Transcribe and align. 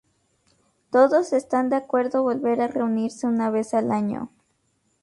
Todos 0.89 1.31
están 1.31 1.69
de 1.69 1.75
acuerdo 1.75 2.23
volver 2.23 2.59
a 2.61 2.67
reunirse 2.67 3.27
una 3.27 3.51
vez 3.51 3.75
al 3.75 3.91
año. 3.91 4.31